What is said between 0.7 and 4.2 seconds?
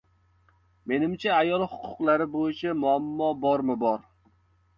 Menimcha, ayol huquqlari bo‘yicha muammo bormi, bor.